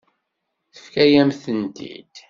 [0.73, 2.13] Tefka-yam-tent-id.